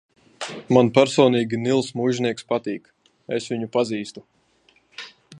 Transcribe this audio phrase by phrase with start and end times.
[0.75, 2.89] Man personīgi Nils Muižnieks patīk,
[3.39, 4.25] es viņu pazīstu.